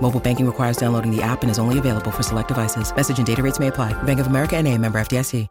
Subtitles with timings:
[0.00, 2.94] Mobile banking requires downloading the app and is only available for select devices.
[2.94, 4.00] Message and data rates may apply.
[4.04, 5.48] Bank of America and a member FDIC.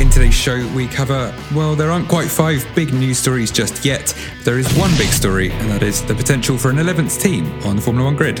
[0.00, 4.12] In today's show, we cover, well, there aren't quite five big news stories just yet.
[4.42, 7.76] There is one big story, and that is the potential for an 11th team on
[7.76, 8.40] the Formula One grid.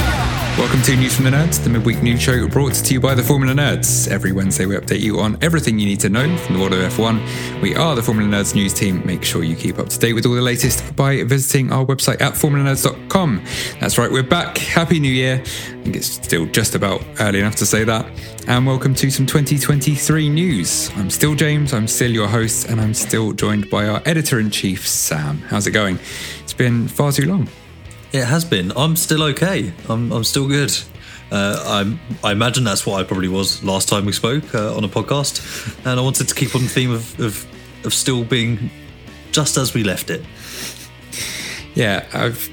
[0.71, 3.21] Welcome to News from the Nerds, the midweek news show brought to you by the
[3.21, 4.07] Formula Nerds.
[4.07, 6.79] Every Wednesday, we update you on everything you need to know from the world of
[6.93, 7.61] F1.
[7.61, 9.05] We are the Formula Nerds news team.
[9.05, 12.21] Make sure you keep up to date with all the latest by visiting our website
[12.21, 13.43] at formulanerds.com.
[13.81, 14.57] That's right, we're back.
[14.59, 15.41] Happy New Year.
[15.41, 18.09] I think it's still just about early enough to say that.
[18.47, 20.89] And welcome to some 2023 news.
[20.95, 24.49] I'm still James, I'm still your host, and I'm still joined by our editor in
[24.49, 25.39] chief, Sam.
[25.39, 25.99] How's it going?
[26.43, 27.49] It's been far too long.
[28.13, 28.71] It has been.
[28.75, 29.73] I'm still okay.
[29.87, 30.77] I'm, I'm still good.
[31.31, 34.83] Uh, I'm, I imagine that's what I probably was last time we spoke uh, on
[34.83, 37.47] a podcast, and I wanted to keep on the theme of, of
[37.85, 38.69] of still being
[39.31, 40.23] just as we left it.
[41.73, 42.49] Yeah, I've.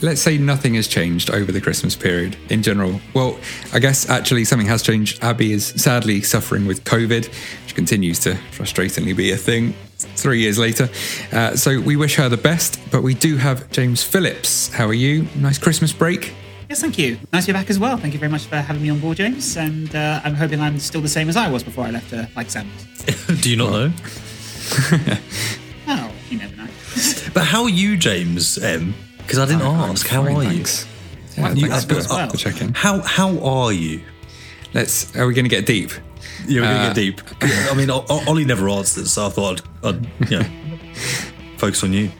[0.00, 3.00] Let's say nothing has changed over the Christmas period in general.
[3.14, 3.38] Well,
[3.72, 5.22] I guess actually something has changed.
[5.22, 7.32] Abby is sadly suffering with COVID,
[7.74, 9.74] which continues to frustratingly be a thing
[10.16, 10.88] three years later.
[11.32, 14.68] Uh, so we wish her the best, but we do have James Phillips.
[14.72, 15.26] How are you?
[15.36, 16.32] Nice Christmas break?
[16.68, 17.18] Yes, thank you.
[17.32, 17.96] Nice to be back as well.
[17.96, 19.56] Thank you very much for having me on board, James.
[19.56, 22.26] And uh, I'm hoping I'm still the same as I was before I left, uh,
[22.36, 22.70] like Sam.
[23.40, 23.92] Do you not know?
[25.86, 26.66] Oh, you never know.
[27.34, 28.94] But how are you, James M?
[29.18, 30.06] Because I didn't I'm ask.
[30.06, 30.86] How fine, are thanks.
[31.36, 31.42] you?
[31.42, 32.72] Yeah, You- thanks for, uh, for checking.
[32.72, 34.00] How how are you?
[34.72, 35.14] Let's.
[35.16, 35.90] Are we going to get deep?
[36.46, 37.20] Yeah, we're gonna Uh, get deep.
[37.42, 40.46] I mean, Ollie never answers, so I thought I'd, I'd you know,
[41.56, 42.10] focus on you.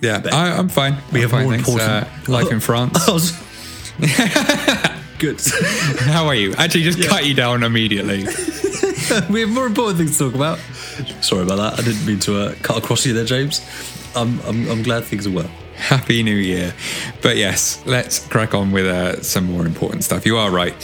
[0.00, 0.96] Yeah, I, I'm fine.
[1.12, 1.68] We I'm have fine, more thanks.
[1.68, 3.06] important- Uh, life in France.
[3.06, 3.32] Was-
[5.18, 5.40] Good.
[6.00, 6.52] How are you?
[6.54, 8.24] Actually, just cut you down immediately.
[9.30, 10.58] we have more important things to talk about.
[11.20, 11.78] Sorry about that.
[11.78, 13.60] I didn't mean to uh, cut across you there, James.
[14.16, 15.48] I'm, I'm, I'm glad things are well.
[15.76, 16.74] Happy New Year.
[17.22, 20.26] But yes, let's crack on with uh, some more important stuff.
[20.26, 20.74] You are right.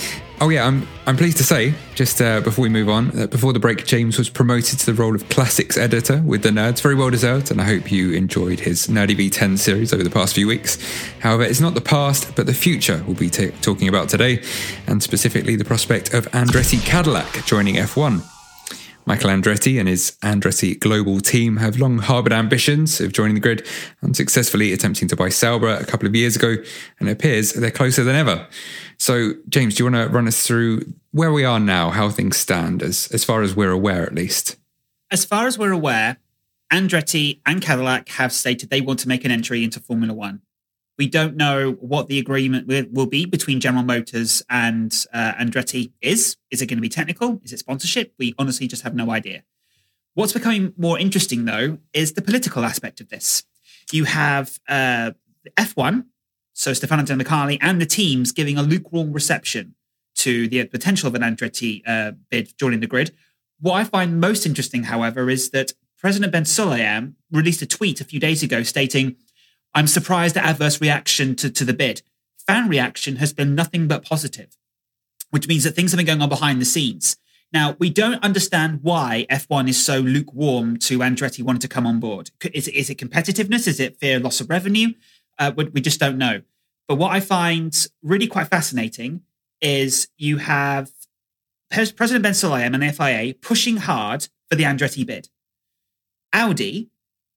[0.40, 3.52] Oh yeah, I'm I'm pleased to say, just uh, before we move on, that before
[3.52, 6.80] the break, James was promoted to the role of classics editor with the Nerds.
[6.80, 10.36] Very well deserved, and I hope you enjoyed his Nerdy V10 series over the past
[10.36, 10.78] few weeks.
[11.18, 14.40] However, it's not the past, but the future we'll be ta talking about today,
[14.86, 18.37] and specifically the prospect of Andretti Cadillac joining F1.
[19.08, 23.66] Michael Andretti and his Andretti global team have long harboured ambitions of joining the grid,
[24.02, 26.56] unsuccessfully attempting to buy Sauber a couple of years ago,
[27.00, 28.46] and it appears they're closer than ever.
[28.98, 32.36] So, James, do you want to run us through where we are now, how things
[32.36, 34.56] stand, as, as far as we're aware at least?
[35.10, 36.18] As far as we're aware,
[36.70, 40.42] Andretti and Cadillac have stated they want to make an entry into Formula One.
[40.98, 46.36] We don't know what the agreement will, be between General Motors and uh, Andretti is.
[46.50, 47.40] Is it going to be technical?
[47.44, 48.12] Is it sponsorship?
[48.18, 49.44] We honestly just have no idea.
[50.14, 53.44] What's becoming more interesting, though, is the political aspect of this.
[53.92, 55.12] You have uh,
[55.56, 56.06] F1,
[56.52, 59.76] so Stefano Domenicali and the teams giving a lukewarm reception
[60.16, 63.14] to the potential of an Andretti uh, bid joining the grid.
[63.60, 68.04] What I find most interesting, however, is that President Ben Sulayem released a tweet a
[68.04, 69.16] few days ago stating,
[69.74, 72.02] I'm surprised at adverse reaction to, to the bid.
[72.46, 74.56] Fan reaction has been nothing but positive,
[75.30, 77.16] which means that things have been going on behind the scenes.
[77.52, 81.98] Now, we don't understand why F1 is so lukewarm to Andretti wanting to come on
[81.98, 82.30] board.
[82.52, 83.66] Is it, is it competitiveness?
[83.66, 84.88] Is it fear of loss of revenue?
[85.38, 86.42] Uh, we, we just don't know.
[86.86, 89.22] But what I find really quite fascinating
[89.60, 90.90] is you have
[91.70, 95.28] President Ben Sulayem and the FIA pushing hard for the Andretti bid.
[96.32, 96.90] Audi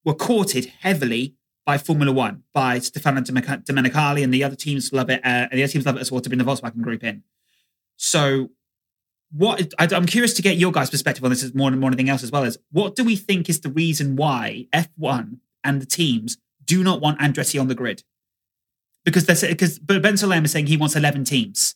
[0.04, 1.36] were courted heavily
[1.66, 5.24] by Formula One, by Stefano Domenicali, and the other teams love it.
[5.24, 7.24] Uh, and the other teams love it as well to bring the Volkswagen Group in.
[7.98, 8.50] So
[9.31, 11.90] what I, am curious to get your guys' perspective on this is more than more
[11.90, 15.81] anything else as well as what do we think is the reason why F1 and
[15.81, 18.04] the teams do not want Andretti on the grid?
[19.06, 21.75] Because they're because but Ben Sulayem is saying he wants 11 teams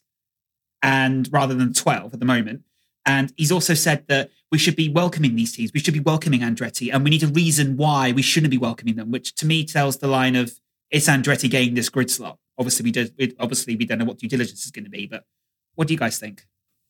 [0.83, 2.61] and rather than 12 at the moment.
[3.05, 5.71] And he's also said that we should be welcoming these teams.
[5.73, 8.95] We should be welcoming Andretti, and we need a reason why we shouldn't be welcoming
[8.95, 10.59] them, which to me tells the line of
[10.89, 12.39] it's Andretti getting this grid slot.
[12.57, 13.07] Obviously, we do.
[13.39, 15.25] Obviously, we don't know what due diligence is going to be, but
[15.75, 16.45] what do you guys think?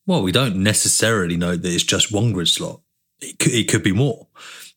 [0.06, 2.80] Well, we don't necessarily know that it's just one grid slot.
[3.20, 4.28] It could, it could be more.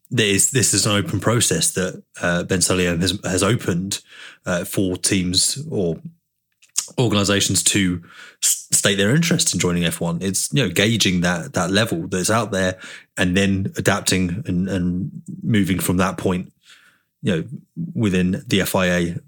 [0.10, 4.02] There is, this is an open process that uh, Ben Sulayem has, has opened
[4.46, 6.02] uh, for teams or
[6.98, 8.04] organizations to
[8.42, 10.22] state their interest in joining F1.
[10.24, 12.80] It's you know gauging that that level that's out there
[13.18, 16.54] and then adapting and, and moving from that point,
[17.22, 17.44] you know,
[17.94, 19.20] within the FIA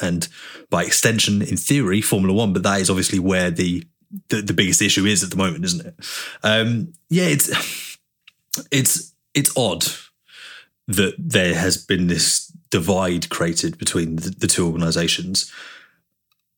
[0.00, 0.28] and
[0.70, 2.52] by extension, in theory, Formula One.
[2.52, 3.84] But that is obviously where the
[4.28, 5.94] the, the biggest issue is at the moment, isn't it?
[6.42, 7.98] Um, yeah, it's
[8.70, 9.84] it's it's odd
[10.86, 15.50] that there has been this divide created between the, the two organizations.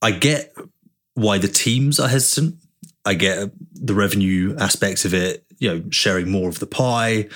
[0.02, 0.54] I get
[1.14, 2.56] why the teams are hesitant.
[3.04, 7.28] I get the revenue aspects of it, you know, sharing more of the pie.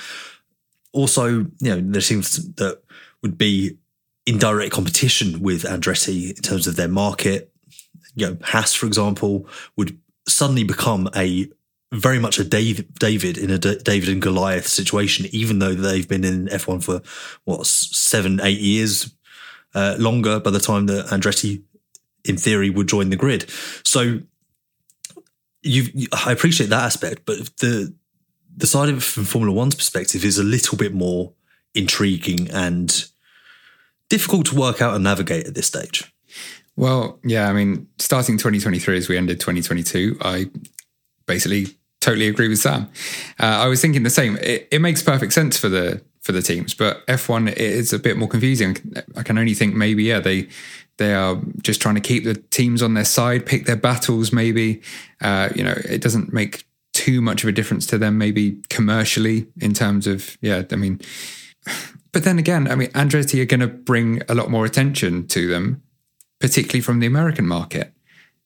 [0.91, 2.81] Also, you know, there seems that
[3.21, 3.77] would be
[4.25, 7.51] indirect competition with Andretti in terms of their market.
[8.15, 9.47] You know, Haas, for example,
[9.77, 9.97] would
[10.27, 11.49] suddenly become a
[11.91, 16.23] very much a David, David in a David and Goliath situation, even though they've been
[16.23, 17.01] in F1 for
[17.45, 19.13] what seven, eight years
[19.73, 21.63] uh, longer by the time that Andretti,
[22.25, 23.49] in theory, would join the grid.
[23.83, 24.19] So
[25.63, 27.93] you, I appreciate that aspect, but the
[28.55, 31.33] the side of it from Formula One's perspective is a little bit more
[31.73, 33.05] intriguing and
[34.09, 36.13] difficult to work out and navigate at this stage.
[36.75, 40.49] Well, yeah, I mean, starting 2023 as we ended 2022, I
[41.25, 41.67] basically
[41.99, 42.89] totally agree with Sam.
[43.39, 44.37] Uh, I was thinking the same.
[44.37, 48.17] It, it, makes perfect sense for the for the teams, but F1 is a bit
[48.17, 48.77] more confusing.
[49.15, 50.49] I can only think maybe yeah they
[50.97, 54.31] they are just trying to keep the teams on their side, pick their battles.
[54.31, 54.81] Maybe
[55.21, 58.17] uh, you know it doesn't make too much of a difference to them.
[58.17, 61.01] Maybe commercially in terms of yeah, I mean.
[62.13, 65.47] But then again, I mean, Andretti are going to bring a lot more attention to
[65.47, 65.81] them
[66.41, 67.93] particularly from the American market.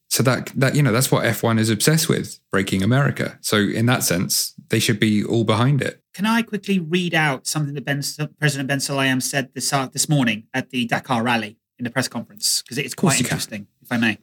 [0.10, 3.40] So that that you know that's what F1 is obsessed with, breaking America.
[3.42, 6.00] So in that sense, they should be all behind it.
[6.14, 8.02] Can I quickly read out something that ben,
[8.40, 12.08] President Ben Sulayem said this uh, this morning at the Dakar Rally in the press
[12.08, 14.18] conference because it's quite interesting, if I may.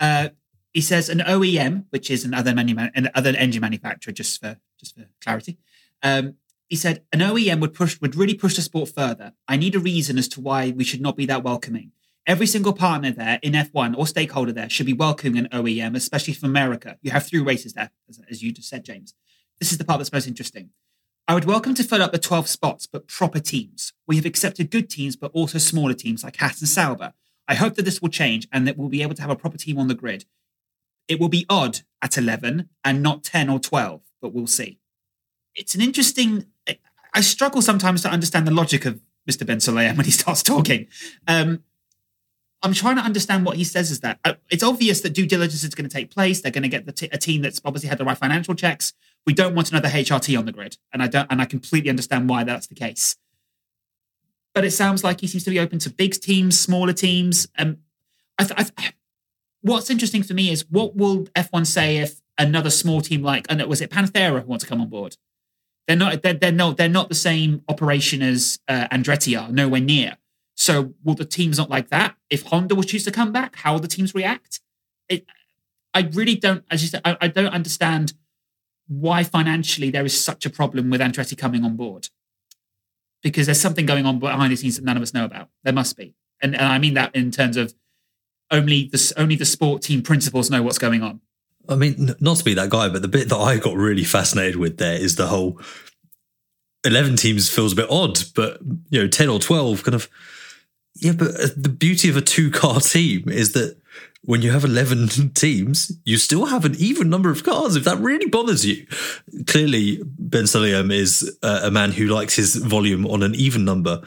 [0.00, 0.28] Uh,
[0.72, 5.06] he says an OEM, which is another manu- another engine manufacturer, just for just for
[5.20, 5.58] clarity.
[6.02, 6.34] Um,
[6.68, 9.32] he said an OEM would push would really push the sport further.
[9.48, 11.92] I need a reason as to why we should not be that welcoming.
[12.26, 16.34] Every single partner there in F1 or stakeholder there should be welcoming an OEM, especially
[16.34, 16.98] from America.
[17.00, 19.14] You have three races there, as, as you just said, James.
[19.58, 20.68] This is the part that's most interesting.
[21.30, 23.92] I would welcome to fill up the 12 spots, but proper teams.
[24.06, 27.12] We have accepted good teams, but also smaller teams like Haas and Sauber.
[27.46, 29.58] I hope that this will change and that we'll be able to have a proper
[29.58, 30.24] team on the grid.
[31.06, 34.78] It will be odd at 11 and not 10 or 12, but we'll see.
[35.54, 36.46] It's an interesting.
[37.12, 39.44] I struggle sometimes to understand the logic of Mr.
[39.44, 40.86] Ben Sulayem when he starts talking.
[41.26, 41.62] Um,
[42.62, 45.62] I'm trying to understand what he says is that uh, it's obvious that due diligence
[45.62, 46.40] is going to take place.
[46.40, 48.92] They're going to get the t- a team that's obviously had the right financial checks.
[49.26, 52.28] We don't want another HRT on the grid, and I don't, and I completely understand
[52.28, 53.16] why that's the case.
[54.54, 57.46] But it sounds like he seems to be open to big teams, smaller teams.
[57.56, 57.78] Um,
[58.38, 58.94] I th- I th-
[59.60, 63.62] what's interesting for me is what will F1 say if another small team like, and
[63.62, 65.16] was it Panthera who want to come on board?
[65.86, 66.22] They're not.
[66.22, 66.76] They're, they're not.
[66.76, 69.50] They're not the same operation as uh, Andretti are.
[69.50, 70.16] Nowhere near.
[70.58, 72.16] So will the teams not like that?
[72.30, 74.58] If Honda will choose to come back, how will the teams react?
[75.08, 75.24] It,
[75.94, 78.12] I really don't, as you said, I, I, don't understand
[78.88, 82.08] why financially there is such a problem with Andretti coming on board.
[83.22, 85.48] Because there's something going on behind the scenes that none of us know about.
[85.62, 86.16] There must be.
[86.42, 87.72] And, and I mean that in terms of
[88.50, 91.20] only the, only the sport team principals know what's going on.
[91.68, 94.56] I mean, not to be that guy, but the bit that I got really fascinated
[94.56, 95.60] with there is the whole
[96.82, 98.58] 11 teams feels a bit odd, but,
[98.90, 100.08] you know, 10 or 12 kind of
[100.98, 103.76] yeah, but uh, the beauty of a two car team is that
[104.22, 107.76] when you have 11 teams, you still have an even number of cars.
[107.76, 108.86] If that really bothers you,
[109.46, 114.02] clearly Ben Sulayem is a, a man who likes his volume on an even number.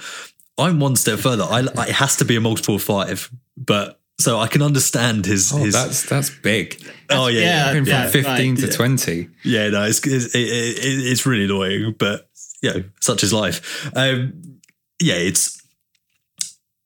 [0.57, 1.43] I'm one step further.
[1.43, 5.25] I, I- it has to be a multiple of five, but so I can understand
[5.25, 5.51] his.
[5.51, 6.79] Oh, his that's that's big.
[7.09, 8.07] oh yeah, Going from yeah.
[8.09, 8.71] 15 to Yeah.
[8.71, 9.29] 20.
[9.43, 10.77] Yeah, no, it's it's, it, it,
[11.11, 12.29] it's really annoying, but
[12.61, 13.89] you know, such is life.
[13.95, 14.59] Um,
[15.01, 15.59] yeah, it's.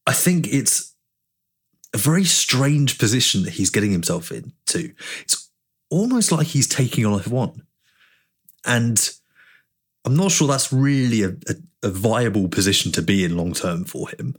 [0.07, 0.93] I think it's
[1.93, 4.93] a very strange position that he's getting himself into.
[5.21, 5.49] It's
[5.89, 7.61] almost like he's taking on F1,
[8.65, 9.09] and
[10.03, 13.85] I'm not sure that's really a, a, a viable position to be in long term
[13.85, 14.35] for him.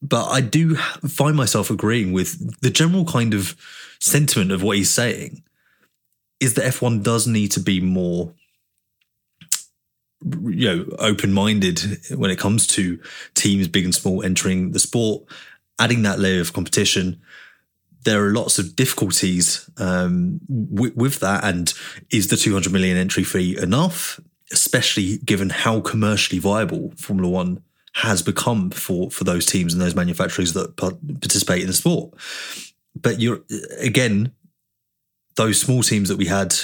[0.00, 3.56] But I do find myself agreeing with the general kind of
[3.98, 5.42] sentiment of what he's saying
[6.38, 8.32] is that F1 does need to be more
[10.22, 11.80] you know open-minded
[12.16, 13.00] when it comes to
[13.34, 15.24] teams big and small entering the sport
[15.78, 17.20] adding that layer of competition.
[18.04, 21.72] There are lots of difficulties um, with, with that and
[22.10, 24.20] is the 200 million entry fee enough?
[24.50, 27.62] Especially given how commercially viable formula 1
[27.94, 32.14] has become for for those teams and those manufacturers that par- participate in the sport.
[32.94, 33.40] But you're
[33.78, 34.32] again
[35.36, 36.54] those small teams that we had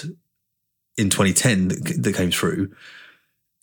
[0.96, 2.75] in 2010 that, that came through,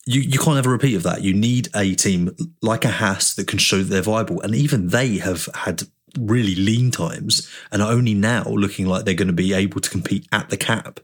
[0.06, 1.22] you, you can't have a repeat of that.
[1.22, 4.42] You need a team like a Haas that can show that they're viable.
[4.42, 5.84] And even they have had
[6.20, 9.90] really lean times and are only now looking like they're going to be able to
[9.90, 11.00] compete at the cap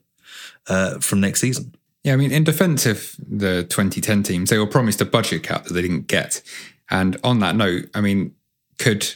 [0.67, 1.75] uh, from next season.
[2.03, 5.65] Yeah, I mean, in defense of the 2010 teams, they were promised a budget cap
[5.65, 6.41] that they didn't get.
[6.89, 8.33] And on that note, I mean,
[8.79, 9.15] could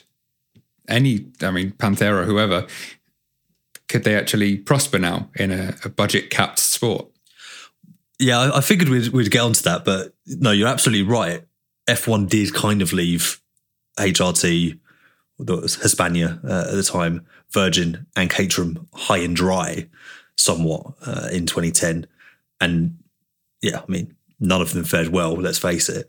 [0.87, 2.67] any, I mean, Panthera, whoever,
[3.87, 7.10] could they actually prosper now in a, a budget capped sport?
[8.21, 11.43] Yeah, I, figured we'd, we'd get onto that, but no, you're absolutely right.
[11.89, 13.41] F1 did kind of leave
[13.97, 14.79] HRT,
[15.47, 19.89] Hispania uh, at the time, Virgin and Caterham high and dry
[20.37, 22.05] somewhat uh, in 2010.
[22.59, 22.99] And
[23.61, 26.07] yeah, I mean, none of them fared well, let's face it.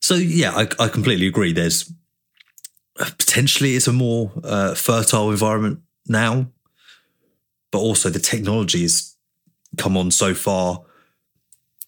[0.00, 1.52] So yeah, I, I completely agree.
[1.52, 1.90] There's
[2.96, 6.48] potentially it's a more uh, fertile environment now,
[7.70, 9.16] but also the technology has
[9.76, 10.82] come on so far.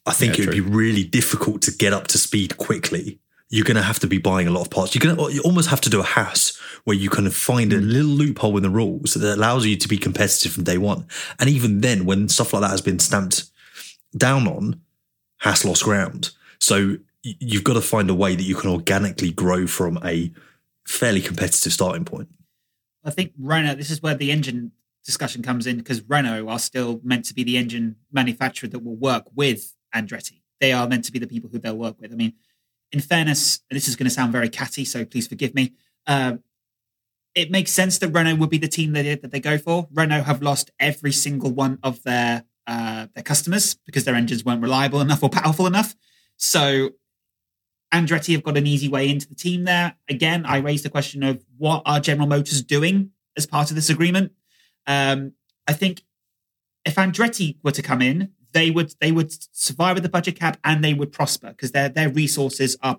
[0.08, 0.64] I think Yeah, it would true.
[0.64, 3.20] be really difficult to get up to speed quickly.
[3.50, 4.94] You're going to have to be buying a lot of parts.
[4.94, 7.72] You're going to you almost have to do a Haas where you kind of find
[7.72, 7.88] a hmm.
[7.88, 11.06] little loophole in the rules that allows you to be competitive from day one.
[11.38, 13.44] And even then, when stuff like that has been stamped
[14.16, 14.80] down on,
[15.38, 16.30] has lost ground.
[16.58, 20.32] So you've got to find a way that you can organically grow from a
[20.86, 22.28] fairly competitive starting point.
[23.04, 24.72] I think Renault, this is where the engine
[25.04, 28.96] discussion comes in because Renault are still meant to be the engine manufacturer that will
[28.96, 30.40] work with Andretti.
[30.60, 32.12] They are meant to be the people who they'll work with.
[32.12, 32.34] I mean,
[32.92, 35.72] in fairness, this is going to sound very catty, so please forgive me.
[36.06, 36.38] Uh,
[37.34, 39.88] it makes sense that Renault would be the team that, that they go for.
[39.92, 44.60] Renault have lost every single one of their uh, their customers because their engines weren't
[44.60, 45.96] reliable enough or powerful enough.
[46.36, 46.90] So
[47.92, 49.96] Andretti have got an easy way into the team there.
[50.08, 53.88] Again, I raised the question of what are General Motors doing as part of this
[53.88, 54.32] agreement.
[54.86, 55.32] Um,
[55.66, 56.02] I think
[56.84, 60.58] if Andretti were to come in, they would they would survive with the budget cap
[60.64, 62.98] and they would prosper because their their resources are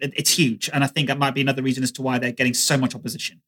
[0.00, 0.68] it's huge.
[0.72, 2.94] And I think that might be another reason as to why they're getting so much
[2.94, 3.40] opposition.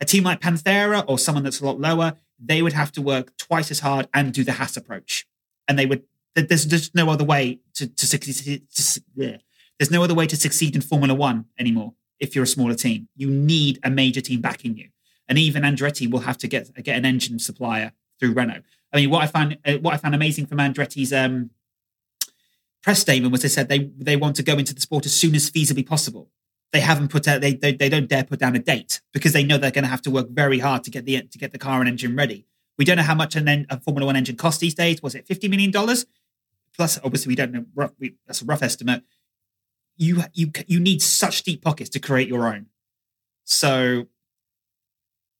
[0.00, 3.36] A team like Panthera or someone that's a lot lower, they would have to work
[3.36, 5.26] twice as hard and do the Haas approach.
[5.66, 6.02] And they would
[6.34, 8.62] there- there's just no other way to to succeed.
[8.74, 9.36] To, yeah.
[9.78, 13.08] There's no other way to succeed in Formula One anymore if you're a smaller team.
[13.16, 14.88] You need a major team backing you.
[15.28, 18.62] And even Andretti will have to get get an engine supplier through Renault.
[18.92, 21.50] I mean, what I found uh, what I found amazing from Andretti's um,
[22.82, 25.34] press statement was they said they they want to go into the sport as soon
[25.34, 26.30] as feasibly possible.
[26.72, 29.44] They haven't put out they they, they don't dare put down a date because they
[29.44, 31.58] know they're going to have to work very hard to get the to get the
[31.58, 32.46] car and engine ready.
[32.78, 35.02] We don't know how much an a Formula One engine costs these days.
[35.02, 36.06] Was it fifty million dollars?
[36.76, 37.64] Plus, obviously, we don't know.
[37.74, 39.02] Rough, we, that's a rough estimate.
[39.96, 42.66] You you you need such deep pockets to create your own.
[43.44, 44.06] So,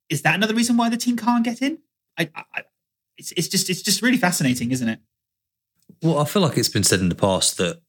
[0.08, 1.78] is that another reason why the team can't get in?
[2.18, 2.62] I, I-
[3.18, 5.00] it's it's just it's just really fascinating, isn't it?
[6.02, 7.80] Well, I feel like it's been said in the past that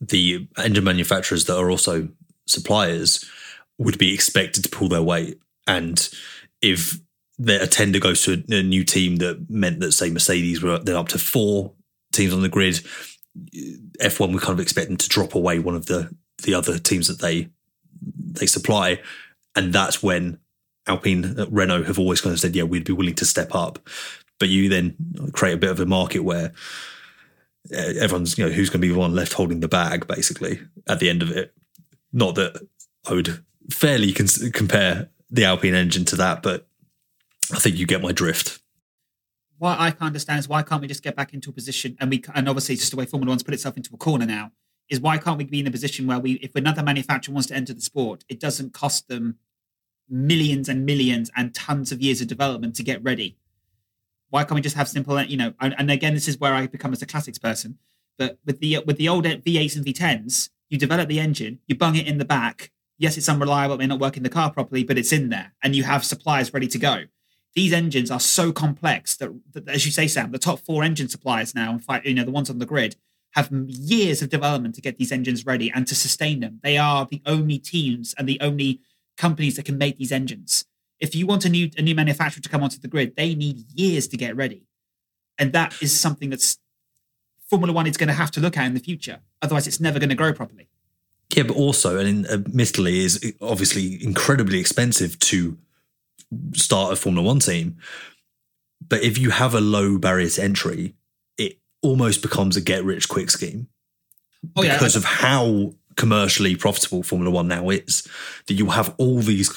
[0.00, 2.08] the engine manufacturers that are also
[2.46, 3.24] suppliers
[3.78, 5.40] would be expected to pull their weight.
[5.66, 6.08] And
[6.60, 6.98] if
[7.38, 10.96] the, a tender goes to a, new team that meant that, say, Mercedes were then
[10.96, 11.72] up to four
[12.12, 12.80] teams on the grid,
[14.00, 17.06] F1 would kind of expect them to drop away one of the the other teams
[17.06, 17.48] that they
[18.02, 19.00] they supply,
[19.54, 20.38] and that's when
[20.86, 23.78] Alpine, uh, Renault have always kind of said, yeah, we'd be willing to step up.
[24.42, 24.96] But you then
[25.30, 26.52] create a bit of a market where
[27.72, 30.58] uh, everyone's, you know, who's going to be the one left holding the bag, basically,
[30.88, 31.54] at the end of it.
[32.12, 32.60] Not that
[33.08, 36.66] I would fairly cons- compare the Alpine engine to that, but
[37.52, 38.58] I think you get my drift.
[39.58, 42.10] What I can't understand is why can't we just get back into a position and
[42.10, 44.50] we and obviously just the way Formula One's put itself into a corner now
[44.88, 47.54] is why can't we be in a position where we if another manufacturer wants to
[47.54, 49.38] enter the sport, it doesn't cost them
[50.08, 53.36] millions and millions and tons of years of development to get ready.
[54.32, 55.52] Why can't we just have simple, you know?
[55.60, 57.76] And, and again, this is where I become as a classics person.
[58.16, 61.96] But with the with the old V8s and V10s, you develop the engine, you bung
[61.96, 62.72] it in the back.
[62.96, 65.52] Yes, it's unreliable, it may not work in the car properly, but it's in there,
[65.62, 67.02] and you have suppliers ready to go.
[67.54, 71.10] These engines are so complex that, that as you say, Sam, the top four engine
[71.10, 72.96] suppliers now, you know, the ones on the grid,
[73.32, 76.60] have years of development to get these engines ready and to sustain them.
[76.62, 78.80] They are the only teams and the only
[79.18, 80.64] companies that can make these engines.
[81.02, 83.56] If you want a new a new manufacturer to come onto the grid, they need
[83.74, 84.62] years to get ready,
[85.36, 86.58] and that is something that's
[87.50, 89.18] Formula One is going to have to look at in the future.
[89.42, 90.68] Otherwise, it's never going to grow properly.
[91.34, 95.58] Yeah, but also, and uh, admittedly, is obviously incredibly expensive to
[96.54, 97.76] start a Formula One team.
[98.88, 100.94] But if you have a low barrier to entry,
[101.36, 103.68] it almost becomes a get rich quick scheme.
[104.56, 104.74] Oh, yeah.
[104.74, 108.06] Because of how commercially profitable Formula One now is,
[108.46, 109.48] that you have all these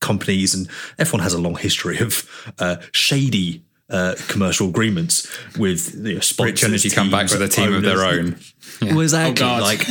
[0.00, 6.14] companies, and F1 has a long history of uh, shady uh, commercial agreements with you
[6.14, 6.62] know, sponsors.
[6.62, 7.76] Rich Energy come back with a team owners.
[7.76, 8.38] of their own.
[8.80, 8.94] Yeah.
[8.94, 9.46] Well, exactly.
[9.46, 9.86] Oh, like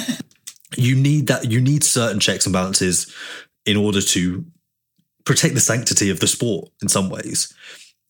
[0.78, 1.50] you need that.
[1.50, 3.14] You need certain checks and balances
[3.66, 4.46] in order to
[5.26, 7.54] protect the sanctity of the sport in some ways.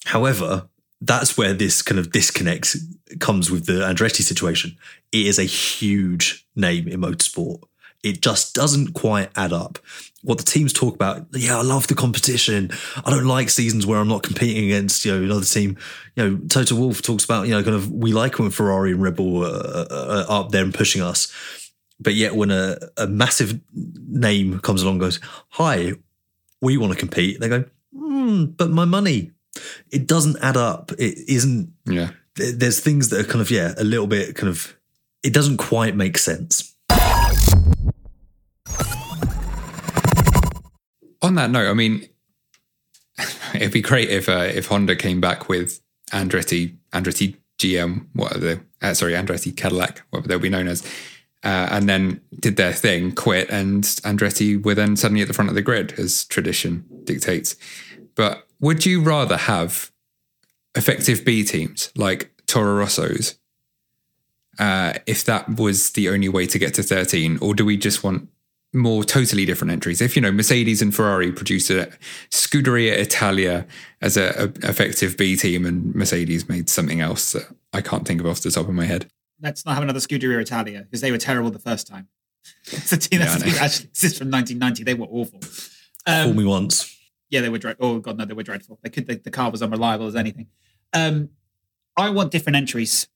[0.05, 0.67] However,
[0.99, 2.75] that's where this kind of disconnect
[3.19, 4.77] comes with the Andretti situation.
[5.11, 7.61] It is a huge name in motorsport.
[8.03, 9.79] It just doesn't quite add up.
[10.21, 12.71] What the teams talk about, yeah, I love the competition.
[13.05, 15.77] I don't like seasons where I'm not competing against, you know, another team.
[16.15, 19.01] You know, Toto Wolff talks about, you know, kind of we like when Ferrari and
[19.01, 21.33] Red Bull are, are up there and pushing us.
[21.99, 25.19] But yet when a, a massive name comes along goes,
[25.49, 25.93] hi,
[26.61, 29.31] we want to compete, they go, hmm, but my money.
[29.91, 30.91] It doesn't add up.
[30.93, 31.71] It isn't.
[31.85, 32.09] Yeah.
[32.35, 34.75] There's things that are kind of, yeah, a little bit kind of,
[35.21, 36.72] it doesn't quite make sense.
[41.23, 42.07] On that note, I mean,
[43.55, 45.81] it'd be great if uh, if Honda came back with
[46.11, 50.83] Andretti, Andretti GM, what are the uh, sorry, Andretti Cadillac, whatever they'll be known as,
[51.43, 55.49] uh, and then did their thing, quit, and Andretti were then suddenly at the front
[55.49, 57.55] of the grid as tradition dictates.
[58.15, 59.91] But would you rather have
[60.75, 63.39] effective B teams like Toro Rosso's
[64.59, 68.03] uh, if that was the only way to get to 13, or do we just
[68.03, 68.29] want
[68.73, 70.01] more totally different entries?
[70.01, 71.91] If you know Mercedes and Ferrari produced a
[72.29, 73.65] Scuderia Italia
[74.01, 78.21] as a, a effective B team, and Mercedes made something else that I can't think
[78.21, 79.09] of off the top of my head.
[79.41, 82.07] Let's not have another Scuderia Italia because they were terrible the first time.
[82.65, 84.83] it's a team that's yeah, actually exists from 1990.
[84.83, 85.39] They were awful.
[86.05, 86.97] Um, Fool me once.
[87.29, 87.85] Yeah, they were dreadful.
[87.85, 88.79] Oh god, no, they were dreadful.
[88.83, 89.07] They could.
[89.07, 90.47] They, the car was unreliable as anything.
[90.91, 91.29] Um,
[91.95, 93.07] I want different entries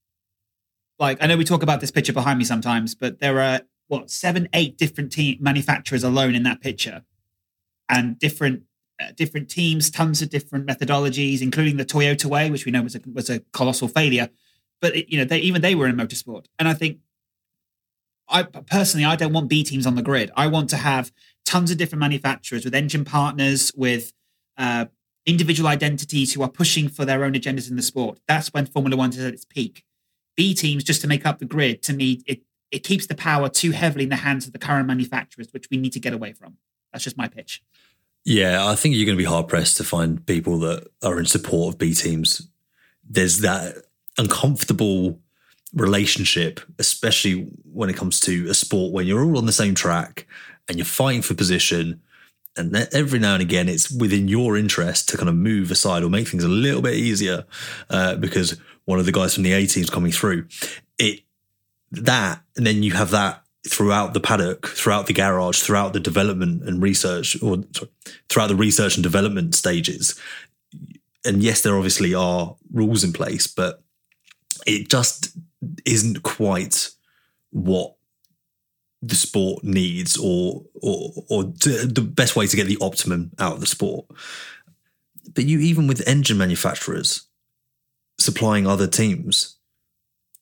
[0.99, 4.09] like I know we talk about this picture behind me sometimes, but there are what
[4.09, 7.03] seven, eight different team manufacturers alone in that picture,
[7.89, 8.63] and different
[8.99, 12.95] uh, different teams, tons of different methodologies, including the Toyota way, which we know was
[12.95, 14.29] a was a colossal failure.
[14.81, 16.99] But it, you know, they even they were in motorsport, and I think
[18.29, 20.31] I personally I don't want B teams on the grid.
[20.35, 21.11] I want to have
[21.45, 24.13] tons of different manufacturers with engine partners with.
[24.57, 24.85] Uh,
[25.27, 28.17] individual identities who are pushing for their own agendas in the sport.
[28.29, 29.83] That's when Formula One is at its peak.
[30.37, 33.49] B teams just to make up the grid, to me, it it keeps the power
[33.49, 36.33] too heavily in the hands of the current manufacturers, which we need to get away
[36.33, 36.57] from.
[36.91, 37.63] That's just my pitch.
[38.25, 41.25] Yeah, I think you're going to be hard pressed to find people that are in
[41.25, 42.49] support of B teams.
[43.09, 43.75] There's that
[44.17, 45.19] uncomfortable
[45.73, 50.27] relationship, especially when it comes to a sport when you're all on the same track
[50.67, 52.01] and you're fighting for position.
[52.57, 56.09] And every now and again, it's within your interest to kind of move aside or
[56.09, 57.45] make things a little bit easier
[57.89, 60.47] uh, because one of the guys from the A team's coming through.
[60.97, 61.21] It
[61.91, 66.63] that, and then you have that throughout the paddock, throughout the garage, throughout the development
[66.63, 67.91] and research, or sorry,
[68.29, 70.19] throughout the research and development stages.
[71.25, 73.83] And yes, there obviously are rules in place, but
[74.65, 75.35] it just
[75.85, 76.89] isn't quite
[77.51, 77.95] what
[79.01, 83.59] the sport needs, or or or the best way to get the optimum out of
[83.59, 84.05] the sport.
[85.33, 87.27] But you even with engine manufacturers,
[88.17, 89.56] supplying other teams,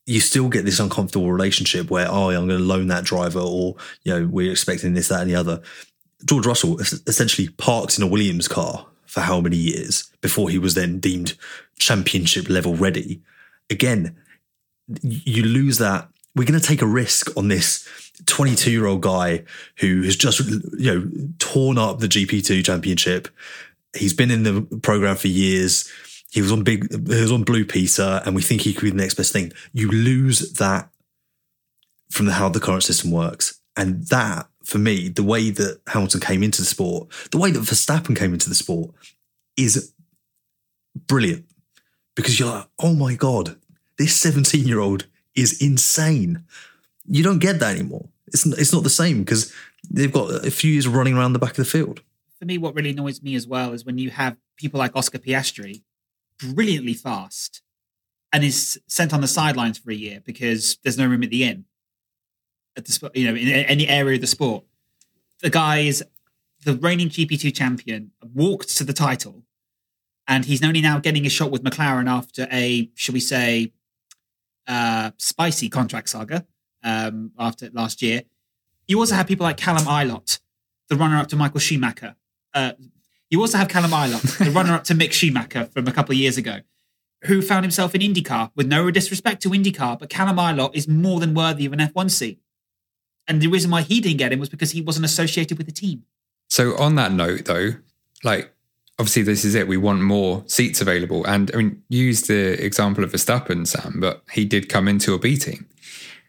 [0.05, 3.75] you still get this uncomfortable relationship where, oh, I'm going to loan that driver, or,
[4.03, 5.61] you know, we're expecting this, that, and the other.
[6.25, 10.75] George Russell essentially parked in a Williams car for how many years before he was
[10.75, 11.35] then deemed
[11.79, 13.21] championship level ready.
[13.69, 14.15] Again,
[15.01, 16.09] you lose that.
[16.35, 17.87] We're going to take a risk on this
[18.25, 19.43] 22 year old guy
[19.77, 20.39] who has just,
[20.77, 23.29] you know, torn up the GP2 championship
[23.95, 25.89] he's been in the program for years.
[26.35, 28.89] He was on big, he was on Blue Peter, and we think he could be
[28.89, 29.53] the next best thing.
[29.71, 30.89] You lose that
[32.11, 36.19] from the, how the current system works, and that for me, the way that Hamilton
[36.19, 38.93] came into the sport, the way that Verstappen came into the sport,
[39.55, 39.93] is
[41.07, 41.45] brilliant
[42.17, 43.55] because you're like, oh my god,
[43.97, 46.43] this 17 year old is insane.
[47.05, 48.09] You don't get that anymore.
[48.27, 49.53] It's it's not the same because
[49.89, 52.01] they've got a few years running around the back of the field.
[52.37, 55.19] For me, what really annoys me as well is when you have people like Oscar
[55.19, 55.83] Piastri,
[56.39, 57.61] brilliantly fast,
[58.31, 61.43] and is sent on the sidelines for a year because there's no room at the
[61.43, 61.65] inn.
[62.77, 64.65] At the you know in any area of the sport,
[65.41, 66.03] the guy is
[66.63, 69.43] the reigning GP2 champion, walked to the title,
[70.27, 73.71] and he's only now getting a shot with McLaren after a, shall we say,
[74.67, 76.45] uh, spicy contract saga
[76.83, 78.23] um, after last year.
[78.87, 80.39] You also have people like Callum Ilott,
[80.89, 82.15] the runner-up to Michael Schumacher.
[82.53, 82.73] Uh,
[83.35, 86.37] you also have Callum Ilott, the runner-up to Mick Schumacher from a couple of years
[86.37, 86.59] ago,
[87.25, 91.19] who found himself in IndyCar with no disrespect to IndyCar, but Callum Ilott is more
[91.19, 92.39] than worthy of an F1 seat.
[93.27, 95.73] And the reason why he didn't get him was because he wasn't associated with the
[95.73, 96.03] team.
[96.47, 97.71] So on that note, though,
[98.23, 98.53] like
[98.97, 99.67] obviously this is it.
[99.67, 104.23] We want more seats available, and I mean, use the example of Verstappen, Sam, but
[104.31, 105.67] he did come into a B team.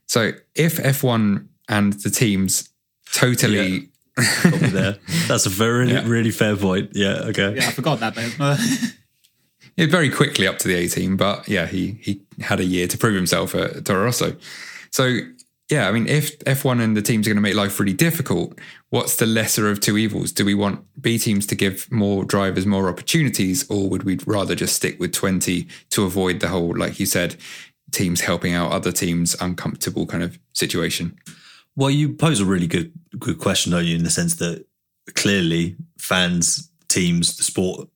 [0.06, 2.70] So if F1 and the teams
[3.12, 3.68] totally.
[3.68, 3.86] Yeah.
[4.16, 4.96] There.
[5.28, 6.06] That's a very, yeah.
[6.06, 6.90] really fair point.
[6.94, 7.54] Yeah, okay.
[7.56, 8.16] Yeah, I forgot that.
[9.76, 12.86] yeah, very quickly up to the A team, but yeah, he he had a year
[12.88, 14.36] to prove himself at Toro Rosso.
[14.90, 15.18] So
[15.68, 18.56] yeah, I mean, if F1 and the teams are going to make life really difficult,
[18.90, 20.30] what's the lesser of two evils?
[20.30, 24.54] Do we want B teams to give more drivers more opportunities, or would we rather
[24.54, 27.36] just stick with 20 to avoid the whole, like you said,
[27.90, 31.18] teams helping out other teams uncomfortable kind of situation?
[31.76, 34.66] Well, you pose a really good good question, don't you, in the sense that
[35.14, 37.88] clearly fans, teams, the sport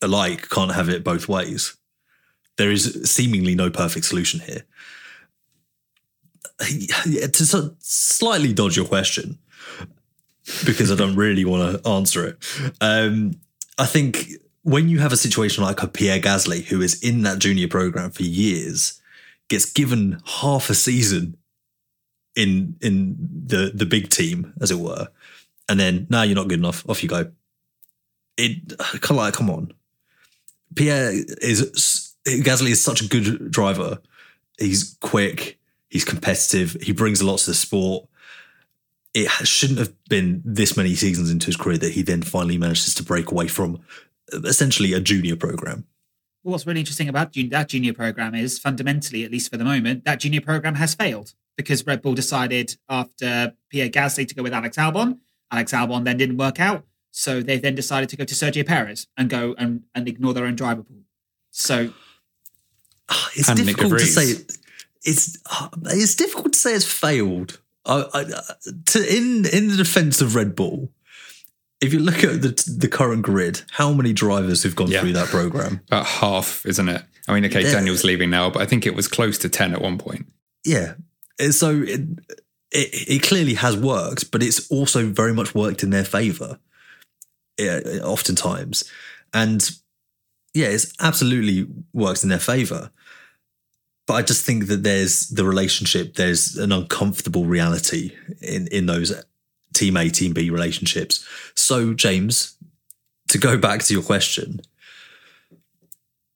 [0.00, 1.76] alike can't have it both ways.
[2.56, 4.64] There is seemingly no perfect solution here
[6.58, 9.38] to slightly dodge your question
[10.64, 12.38] because I don't really want to answer it.
[12.80, 13.38] Um,
[13.78, 14.28] I think
[14.62, 18.10] when you have a situation like a Pierre Gasly, who is in that junior program
[18.10, 19.00] for years,
[19.48, 21.36] gets given half a season
[22.38, 25.08] in in the the big team, as it were,
[25.68, 27.30] and then now nah, you're not good enough, off you go.
[28.36, 29.72] It kind of like, come on,
[30.76, 31.10] Pierre
[31.42, 33.98] is Gasly is such a good driver.
[34.58, 35.58] He's quick.
[35.90, 36.76] He's competitive.
[36.80, 38.06] He brings a lot to the sport.
[39.14, 42.94] It shouldn't have been this many seasons into his career that he then finally manages
[42.94, 43.80] to break away from
[44.32, 45.86] essentially a junior program.
[46.42, 50.20] What's really interesting about that junior program is fundamentally, at least for the moment, that
[50.20, 54.78] junior program has failed because Red Bull decided after Pierre Gasly to go with Alex
[54.78, 55.18] Albon.
[55.50, 56.84] Alex Albon then didn't work out.
[57.10, 60.46] So they then decided to go to Sergio Perez and go and, and ignore their
[60.46, 61.02] own driver pool.
[61.50, 61.92] So
[63.08, 64.44] ah, it's difficult to say
[65.02, 67.60] it's ah, it's difficult to say it's failed.
[67.84, 68.24] I, I,
[68.86, 70.92] to, in in the defense of Red Bull,
[71.80, 75.00] if you look at the the current grid, how many drivers have gone yeah.
[75.00, 75.80] through that program?
[75.88, 77.02] About half, isn't it?
[77.26, 77.72] I mean, okay, yeah.
[77.72, 80.26] Daniel's leaving now, but I think it was close to ten at one point.
[80.64, 80.94] Yeah,
[81.38, 82.00] so it,
[82.70, 86.58] it, it clearly has worked, but it's also very much worked in their favour.
[87.58, 88.84] Yeah, eh, oftentimes,
[89.34, 89.68] and
[90.54, 92.90] yeah, it's absolutely works in their favour.
[94.06, 99.12] But I just think that there's the relationship, there's an uncomfortable reality in, in those
[99.74, 101.26] team A, team B relationships.
[101.54, 102.56] So, James,
[103.28, 104.60] to go back to your question,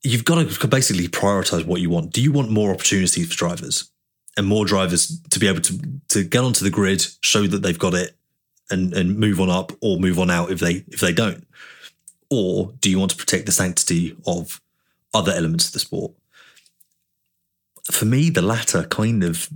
[0.02, 2.12] you've got to basically prioritize what you want.
[2.12, 3.91] Do you want more opportunities for drivers
[4.36, 7.78] and more drivers to be able to, to get onto the grid, show that they've
[7.78, 8.16] got it
[8.70, 11.46] and, and move on up or move on out if they if they don't?
[12.30, 14.60] Or do you want to protect the sanctity of
[15.12, 16.12] other elements of the sport?
[17.90, 19.48] for me, the latter kind of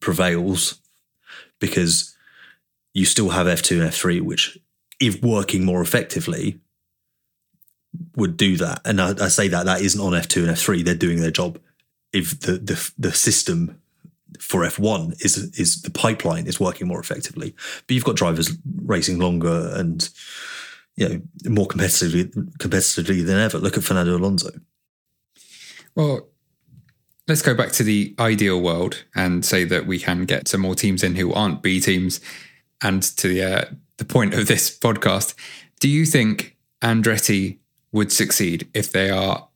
[0.00, 0.80] prevails
[1.60, 2.16] because
[2.94, 4.58] you still have F2 and F3, which,
[5.00, 6.58] if working more effectively,
[8.16, 8.80] would do that.
[8.84, 11.58] And I, I, say that that isn't on F2 and F3; they're doing their job.
[12.12, 13.80] If the the, the system
[14.38, 17.54] for F1 is is the pipeline is working more effectively,
[17.86, 20.08] but you've got drivers racing longer and
[20.96, 23.58] you know more competitively competitively than ever.
[23.58, 24.50] Look at Fernando Alonso.
[25.94, 26.28] Well,
[27.26, 30.74] let's go back to the ideal world and say that we can get some more
[30.74, 32.20] teams in who aren't B teams.
[32.80, 33.64] And to the uh,
[33.96, 35.34] the point of this podcast,
[35.80, 37.58] do you think Andretti
[37.92, 39.48] would succeed if they are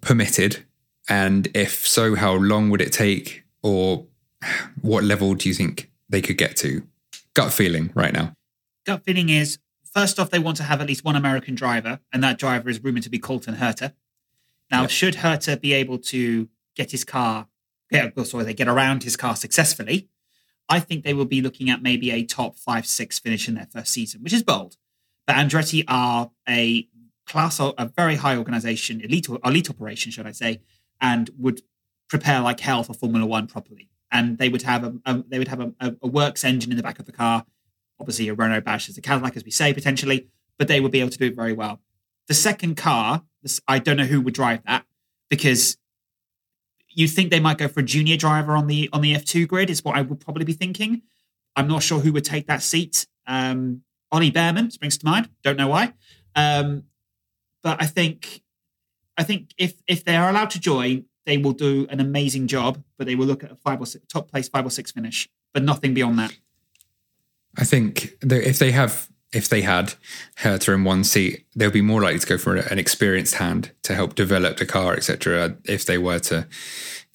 [0.00, 0.64] permitted?
[1.10, 4.06] And if so, how long would it take, or
[4.80, 6.84] what level do you think they could get to?
[7.34, 8.32] Gut feeling right now.
[8.86, 9.58] Gut feeling is
[9.92, 12.82] first off, they want to have at least one American driver, and that driver is
[12.82, 13.92] rumored to be Colton Herta.
[14.70, 17.48] Now, should Herta be able to get his car,
[17.90, 20.08] yeah, oh, sorry, they get around his car successfully,
[20.68, 23.66] I think they will be looking at maybe a top five, six finish in their
[23.66, 24.76] first season, which is bold.
[25.26, 26.88] But Andretti are a
[27.26, 30.60] class, a very high organization, elite, elite operation, should I say,
[31.00, 31.62] and would
[32.08, 33.88] prepare like hell for Formula One properly.
[34.12, 36.82] And they would have a, a they would have a, a, works engine in the
[36.82, 37.44] back of the car,
[38.00, 40.26] obviously a Renault badge as a Cadillac, as we say potentially,
[40.58, 41.80] but they would be able to do it very well.
[42.26, 43.22] The second car,
[43.68, 44.84] I don't know who would drive that
[45.28, 45.76] because
[46.88, 49.70] you think they might go for a junior driver on the on the F2 grid
[49.70, 51.02] is what I would probably be thinking.
[51.56, 53.06] I'm not sure who would take that seat.
[53.26, 53.82] Um,
[54.12, 55.28] Ollie Bearman springs to mind.
[55.44, 55.92] Don't know why,
[56.34, 56.84] um,
[57.62, 58.42] but I think
[59.20, 62.82] I think if if they are allowed to join, they will do an amazing job.
[62.96, 65.28] But they will look at a five or six, top place five or six finish,
[65.52, 66.32] but nothing beyond that.
[67.58, 69.92] I think if they have if they had
[70.38, 73.94] Herta in one seat, they'll be more likely to go for an experienced hand to
[73.94, 75.54] help develop the car, etc.
[75.66, 76.48] If they were to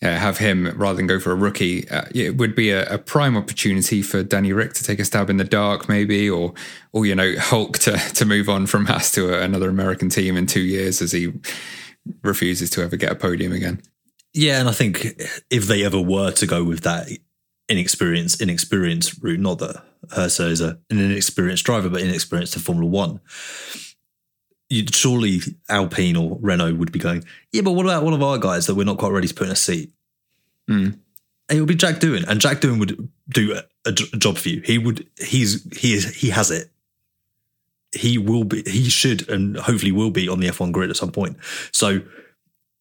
[0.04, 2.98] uh, have him rather than go for a rookie, uh, it would be a, a,
[3.00, 6.54] prime opportunity for Danny Ric to take a stab in the dark, maybe, or
[6.94, 10.38] or you know Hulk to to move on from Haas to a, another American team
[10.38, 11.34] in two years as he
[12.24, 13.82] refuses to ever get a podium again.
[14.34, 15.06] Yeah, and I think
[15.50, 17.08] if they ever were to go with that
[17.70, 22.90] inexperienced inexperienced route, not that Herta is a, an inexperienced driver, but inexperienced to Formula
[22.90, 23.22] One.
[24.70, 25.40] You'd surely
[25.70, 28.76] Alpine or Renault would be going, yeah, but what about one of our guys that
[28.76, 29.94] we're not quite ready to put in a seat?
[30.70, 31.00] Mm.
[31.50, 34.50] It would be Jack Doohan, and Jack Doohan would do a, a, a job for
[34.50, 34.62] you.
[34.62, 36.72] He would, he's, he is, he has it.
[37.96, 41.12] He will be, he should, and hopefully will be on the F1 grid at some
[41.12, 41.38] point.
[41.72, 42.02] So,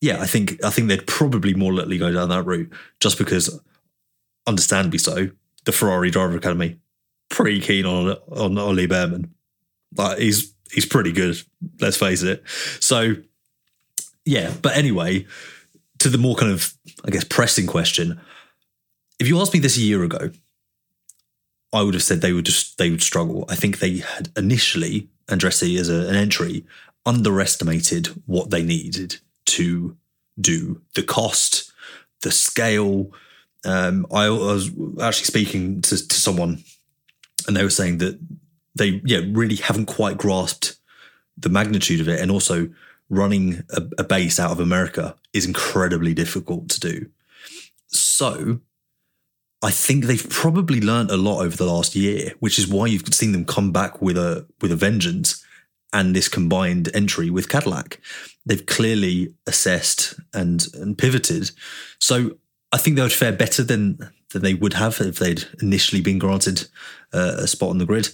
[0.01, 3.61] yeah, I think, I think they'd probably more likely go down that route just because,
[4.47, 5.31] understandably so,
[5.65, 6.79] the Ferrari Driver Academy
[7.35, 9.31] pretty keen on on Ollie Bearman.
[9.97, 11.37] Like he's he's pretty good.
[11.81, 12.43] Let's face it.
[12.81, 13.17] So
[14.25, 15.27] yeah, but anyway,
[15.99, 16.73] to the more kind of
[17.05, 18.21] I guess pressing question.
[19.19, 20.31] If you asked me this a year ago,
[21.75, 23.45] I would have said they would just they would struggle.
[23.49, 26.65] I think they had initially Andretti as a, an entry
[27.05, 29.97] underestimated what they needed to
[30.41, 31.73] do the cost,
[32.23, 33.11] the scale.
[33.65, 36.63] Um, I, I was actually speaking to, to someone
[37.47, 38.19] and they were saying that
[38.75, 40.77] they yeah really haven't quite grasped
[41.37, 42.69] the magnitude of it, and also
[43.11, 47.11] running a, a base out of America is incredibly difficult to do.
[47.89, 48.61] So
[49.65, 53.15] I think they've probably learned a lot over the last year, which is why you've
[53.15, 55.43] seen them come back with a with a vengeance
[55.91, 57.99] and this combined entry with Cadillac.
[58.45, 61.51] They've clearly assessed and and pivoted.
[61.99, 62.37] So
[62.73, 63.99] I think they would fare better than
[64.33, 66.67] than they would have if they'd initially been granted
[67.15, 68.11] uh, a spot on the grid.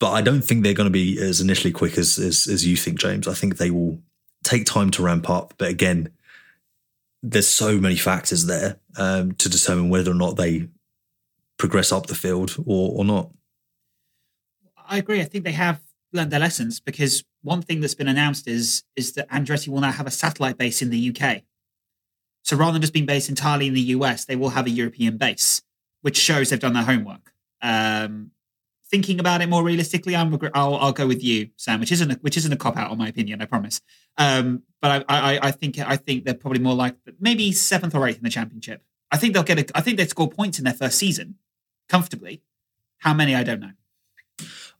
[0.00, 2.76] But I don't think they're going to be as initially quick as, as, as you
[2.76, 3.28] think, James.
[3.28, 3.98] I think they will
[4.44, 5.54] take time to ramp up.
[5.56, 6.10] But again,
[7.28, 10.68] there's so many factors there um, to determine whether or not they
[11.58, 13.30] progress up the field or, or not.
[14.88, 15.20] I agree.
[15.20, 15.80] I think they have
[16.12, 19.90] learned their lessons because one thing that's been announced is is that Andretti will now
[19.90, 21.42] have a satellite base in the UK.
[22.44, 25.16] So rather than just being based entirely in the US, they will have a European
[25.16, 25.62] base,
[26.02, 27.32] which shows they've done their homework.
[27.60, 28.30] Um,
[28.90, 32.14] thinking about it more realistically, I'm, I'll, I'll go with you, Sam, which isn't a,
[32.16, 33.42] which isn't a cop out, in my opinion.
[33.42, 33.80] I promise.
[34.18, 38.06] Um, but I, I, I think I think they're probably more like maybe seventh or
[38.06, 38.82] eighth in the championship.
[39.10, 39.58] I think they'll get.
[39.58, 41.36] A, I think they score points in their first season
[41.88, 42.42] comfortably.
[42.98, 43.34] How many?
[43.34, 43.72] I don't know.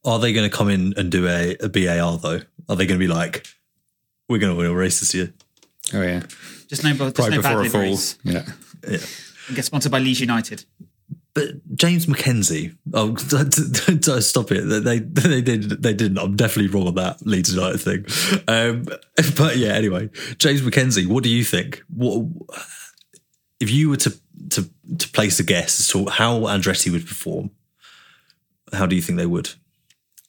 [0.05, 2.41] Are they going to come in and do a, a BAR though?
[2.69, 3.47] Are they going to be like,
[4.29, 5.35] we're going to win a race this year?
[5.93, 6.23] Oh yeah.
[6.69, 7.99] Just no, just right no before bad a fall.
[8.25, 8.45] Yeah.
[8.89, 8.99] Yeah.
[9.49, 10.65] And get sponsored by Leeds United.
[11.37, 13.15] But James McKenzie, oh,
[14.21, 14.63] stop it!
[14.63, 16.17] They they did they didn't.
[16.17, 18.07] I'm definitely wrong on that Leeds United thing.
[18.49, 18.85] Um,
[19.37, 21.83] but yeah, anyway, James McKenzie, what do you think?
[21.95, 22.27] What
[23.61, 24.19] if you were to
[24.49, 27.51] to to place a guess as to how Andretti would perform?
[28.73, 29.51] How do you think they would?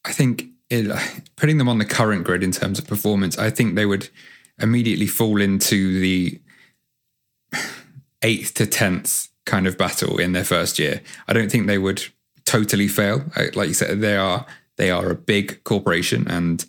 [0.03, 0.91] I think it,
[1.37, 4.09] putting them on the current grid in terms of performance, I think they would
[4.59, 6.41] immediately fall into the
[8.21, 11.01] eighth to tenth kind of battle in their first year.
[11.27, 12.03] I don't think they would
[12.45, 13.23] totally fail.
[13.55, 16.63] Like you said, they are they are a big corporation, and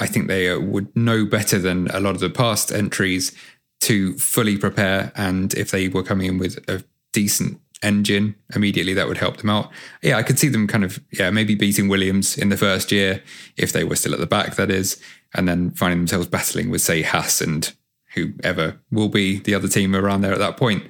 [0.00, 3.36] I think they uh, would know better than a lot of the past entries
[3.82, 5.12] to fully prepare.
[5.14, 9.50] And if they were coming in with a decent engine immediately, that would help them
[9.50, 9.70] out.
[10.02, 13.22] Yeah, I could see them kind of yeah maybe beating Williams in the first year
[13.56, 14.56] if they were still at the back.
[14.56, 15.00] That is,
[15.34, 17.74] and then finding themselves battling with say Haas and
[18.14, 20.84] whoever will be the other team around there at that point.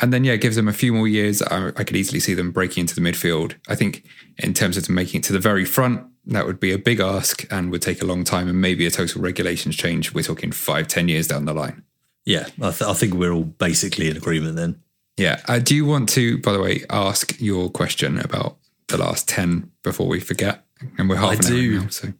[0.00, 1.40] And then, yeah, gives them a few more years.
[1.42, 3.54] I, I, could easily see them breaking into the midfield.
[3.68, 4.04] I think
[4.38, 7.46] in terms of making it to the very front, that would be a big ask
[7.52, 10.12] and would take a long time and maybe a total regulations change.
[10.12, 11.84] We're talking five, ten years down the line.
[12.24, 14.80] Yeah, I, th- I think we're all basically in agreement then.
[15.16, 15.40] Yeah.
[15.46, 18.56] Uh, do you want to, by the way, ask your question about
[18.88, 20.64] the last 10 before we forget?
[20.98, 21.76] And we're half I an do.
[21.76, 22.12] hour now, so.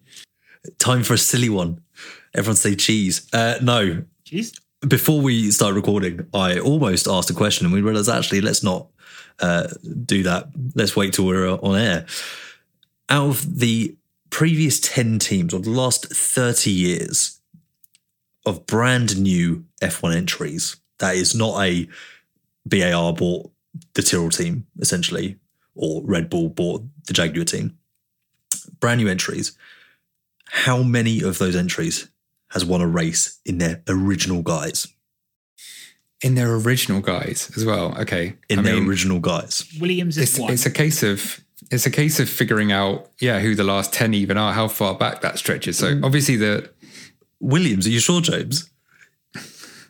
[0.78, 1.80] Time for a silly one.
[2.34, 3.28] Everyone say cheese.
[3.32, 4.04] Uh, no.
[4.24, 4.54] Cheese?
[4.88, 8.88] Before we start recording, I almost asked a question and we realized actually, let's not
[9.40, 9.68] uh,
[10.04, 10.48] do that.
[10.74, 12.06] Let's wait till we're uh, on air.
[13.08, 13.96] Out of the
[14.30, 17.40] previous 10 teams or the last 30 years
[18.44, 21.88] of brand new F1 entries, that is not a
[22.66, 23.50] BAR bought
[23.94, 25.38] the Tyrrell team, essentially,
[25.74, 27.78] or Red Bull bought the Jaguar team.
[28.80, 29.56] Brand new entries.
[30.46, 32.08] How many of those entries
[32.54, 34.86] has won a race in their original guise?
[36.22, 37.94] In their original guise as well.
[37.98, 38.36] Okay.
[38.48, 39.64] In I their mean, original guise.
[39.78, 40.52] Williams is it's, one.
[40.52, 41.40] it's a case of
[41.70, 44.94] it's a case of figuring out yeah who the last 10 even are how far
[44.94, 46.04] back that stretches so Mm.
[46.04, 46.70] obviously the
[47.40, 48.70] Williams, are you sure, James?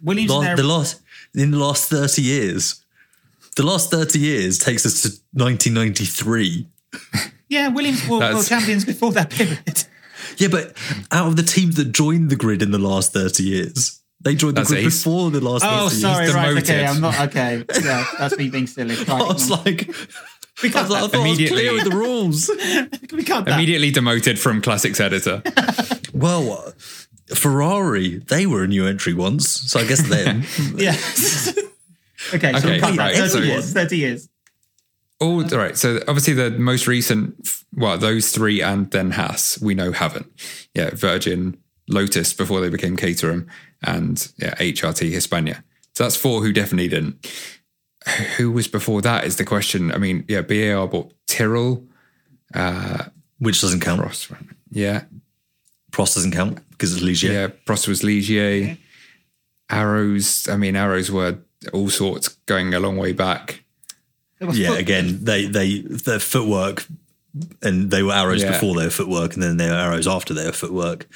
[0.03, 1.01] Williams La- in their- the last
[1.35, 2.77] in the last 30 years.
[3.57, 6.67] The last 30 years takes us to 1993.
[7.49, 9.85] yeah, Williams were That's- world champions before that period.
[10.39, 10.77] Yeah, but
[11.13, 14.57] out of the teams that joined the grid in the last 30 years, they joined
[14.57, 16.35] the That's grid before the last Oh, 30 sorry, years.
[16.35, 17.65] right, okay, I'm not okay.
[17.83, 18.95] Yeah, that's me being silly.
[19.09, 19.87] Right, I was like,
[20.63, 20.89] we I, can't.
[20.89, 21.59] was like, I thought I was Immediately.
[21.59, 22.49] clear with the rules.
[23.13, 23.45] we can't.
[23.47, 23.55] That.
[23.55, 25.43] immediately demoted from classics editor
[26.15, 30.45] Well, uh, Ferrari, they were a new entry once, so I guess then.
[30.77, 30.93] Yeah.
[32.35, 33.73] okay, so Okay, we right, 30 so- years.
[33.73, 34.29] 30 years.
[35.21, 39.93] All right so obviously the most recent well those three and then Haas we know
[39.93, 40.27] haven't.
[40.75, 41.57] Yeah Virgin
[41.89, 43.47] Lotus before they became Caterham
[43.83, 45.65] and yeah HRT Hispania.
[45.95, 47.27] So that's four who definitely didn't.
[48.37, 49.93] Who was before that is the question.
[49.93, 51.85] I mean yeah BAR bought Tyrrell
[52.55, 53.05] uh
[53.39, 54.01] Which doesn't count.
[54.01, 54.35] Prost,
[54.71, 55.05] yeah.
[55.91, 57.33] Prost doesn't count because it's Ligier.
[57.33, 58.77] yeah Prost was Ligier.
[59.71, 61.39] Arrows I mean Arrows were
[61.73, 63.45] all sorts going a long way back.
[63.45, 63.64] There was
[64.53, 66.87] Yeah, again, they they their footwork,
[67.63, 68.53] and they were arrows Yeah.
[68.53, 71.07] before their footwork, and then they were arrows after their footwork.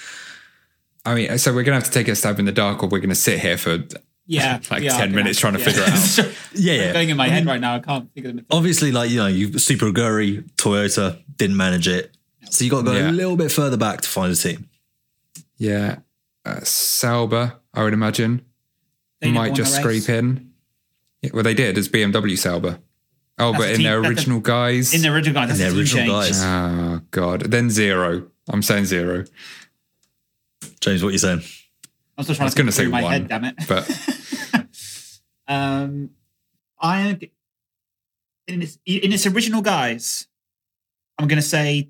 [1.04, 2.98] I mean so we're gonna have to take a stab in the dark or we're
[3.00, 3.78] gonna sit here for
[4.26, 6.32] Yeah, like we 10 minutes trying to figure it out.
[6.54, 6.92] Yeah, yeah.
[6.92, 8.44] Going in my head right now, I can't figure them.
[8.50, 12.14] Obviously, like you know, you Super Aguri, Toyota didn't manage it,
[12.50, 13.10] so you got to go Yeah.
[13.10, 14.68] a little bit further back to find a team.
[15.56, 15.98] Yeah.
[16.44, 18.42] Uh, Sauber, I would imagine,
[19.20, 20.50] They might just scrape in.
[21.22, 22.78] Yeah, well, they did as BMW Sauber.
[23.40, 24.94] Oh, That's but in team- their that's the- original guise.
[24.94, 25.48] In the original guise.
[25.48, 26.28] that's In a their original change.
[26.32, 26.42] guise.
[26.44, 27.40] Oh, God.
[27.42, 28.26] Then zero.
[28.48, 29.24] I'm saying zero.
[30.80, 31.42] James, what are you saying?
[32.16, 33.12] I'm still I trying was to going to say my one.
[33.12, 33.54] head, damn it.
[33.68, 34.66] But
[35.48, 36.10] Um,
[36.80, 37.18] I
[38.46, 40.26] in its in its original guise,
[41.18, 41.88] I'm going to say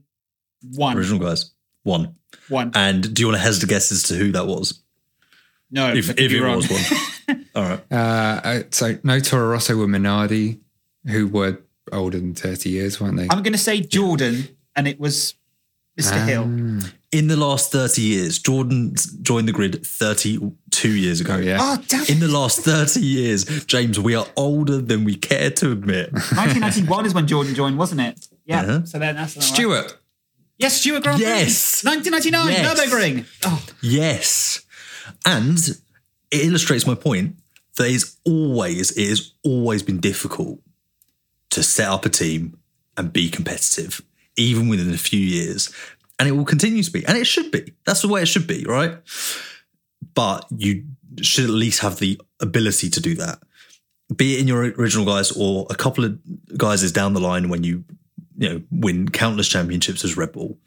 [0.62, 0.96] one.
[0.96, 2.14] Original guise, one.
[2.48, 2.70] One.
[2.74, 4.80] And do you want to hazard a guess as to who that was?
[5.70, 6.56] No, if that could if it wrong.
[6.56, 7.46] was one.
[7.56, 7.84] All right.
[7.90, 7.94] uh,
[8.44, 10.60] uh, so no Toro Rosso were Minardi,
[11.06, 11.58] who were
[11.92, 13.28] older than 30 years, weren't they?
[13.30, 15.34] I'm going to say Jordan, and it was
[15.98, 16.12] Mr.
[16.12, 16.24] Ah.
[16.26, 16.42] Hill.
[17.10, 21.34] In the last 30 years, Jordan joined the grid 32 years ago.
[21.34, 21.58] Oh, yeah.
[21.60, 22.04] Oh, damn.
[22.06, 26.12] In the last 30 years, James, we are older than we care to admit.
[26.12, 28.28] 1991 is when Jordan joined, wasn't it?
[28.44, 28.60] Yeah.
[28.60, 28.84] Uh-huh.
[28.84, 29.54] So then that's all right.
[29.54, 29.96] Stewart.
[30.58, 31.82] Yes, Stewart Grand Yes.
[31.84, 32.78] 1999, Yes.
[32.80, 33.24] Nürburgring.
[33.46, 34.60] Oh, Yes.
[35.24, 35.56] And
[36.30, 37.36] it illustrates my point
[37.76, 40.60] that it's always, it has always been difficult
[41.50, 42.58] to set up a team
[42.96, 44.02] and be competitive,
[44.36, 45.72] even within a few years.
[46.18, 47.06] And it will continue to be.
[47.06, 47.72] And it should be.
[47.86, 48.98] That's the way it should be, right?
[50.14, 50.84] But you
[51.22, 53.38] should at least have the ability to do that.
[54.14, 56.18] Be it in your original guise or a couple of
[56.56, 57.84] guys is down the line when you,
[58.36, 60.58] you know, win countless championships as Red Bull.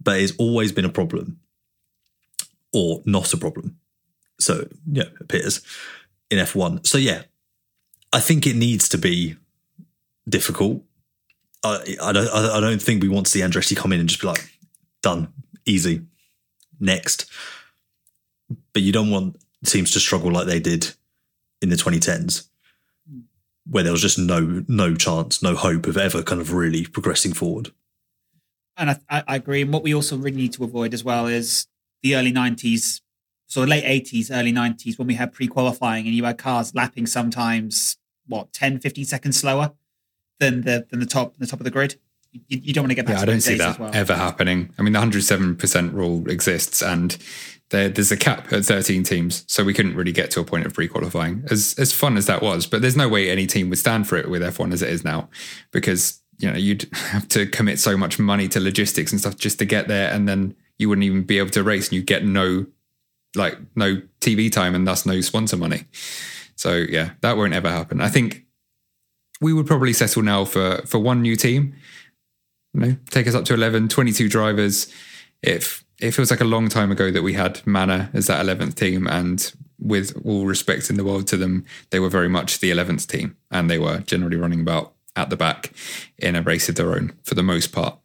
[0.00, 1.40] But it's always been a problem
[2.72, 3.78] or not a problem.
[4.38, 5.60] So, yeah, it appears
[6.30, 6.86] in F1.
[6.86, 7.22] So, yeah,
[8.12, 9.36] I think it needs to be
[10.28, 10.82] difficult.
[11.62, 14.20] I, I, don't, I don't think we want to see Andretti come in and just
[14.20, 14.48] be like,
[15.02, 15.32] done,
[15.64, 16.02] easy,
[16.78, 17.30] next.
[18.72, 20.92] But you don't want teams to struggle like they did
[21.62, 22.48] in the 2010s,
[23.68, 27.32] where there was just no no chance, no hope of ever kind of really progressing
[27.32, 27.70] forward.
[28.76, 29.62] and I, I, agree.
[29.62, 31.66] And what we also really need to avoid as well is
[32.02, 33.00] the early 90s,
[33.46, 37.06] so late 80s, early 90s, when we had pre qualifying and you had cars lapping
[37.06, 37.96] sometimes,
[38.26, 39.72] what, 10, 15 seconds slower
[40.40, 41.96] than the than the top the top of the grid.
[42.32, 43.90] You, you don't want to get back Yeah, I don't see that well.
[43.94, 44.70] ever happening.
[44.76, 47.16] I mean, the 107% rule exists and
[47.70, 49.44] there, there's a cap at 13 teams.
[49.46, 52.26] So we couldn't really get to a point of pre qualifying, as, as fun as
[52.26, 52.66] that was.
[52.66, 55.04] But there's no way any team would stand for it with F1 as it is
[55.04, 55.28] now
[55.70, 59.58] because you know you'd have to commit so much money to logistics and stuff just
[59.60, 62.24] to get there, and then you wouldn't even be able to race, and you get
[62.24, 62.66] no
[63.36, 65.84] like no TV time and thus no sponsor money.
[66.56, 68.00] So yeah, that won't ever happen.
[68.00, 68.43] I think
[69.44, 71.74] we would probably settle now for for one new team.
[72.72, 74.92] You know, take us up to 11, 22 drivers.
[75.42, 78.74] If it feels like a long time ago that we had Manor as that 11th
[78.74, 82.70] team and with all respect in the world to them, they were very much the
[82.70, 85.72] 11th team and they were generally running about at the back
[86.18, 87.98] in a race of their own for the most part.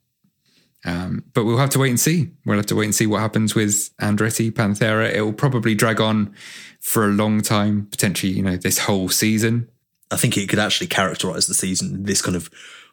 [0.85, 2.31] Um, but we'll have to wait and see.
[2.45, 5.11] We'll have to wait and see what happens with Andretti Panthera.
[5.11, 6.33] It will probably drag on
[6.79, 9.69] for a long time, potentially, you know, this whole season.
[10.11, 12.49] I think it could actually characterize the season, this kind of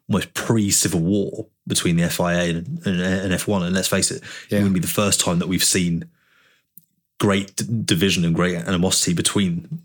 [0.09, 3.65] almost pre Civil War between the FIA and, and, and, F1.
[3.65, 4.59] And let's face it, yeah.
[4.59, 6.09] it wouldn't be the first time that we've seen
[7.19, 9.81] great d- division and great animosity between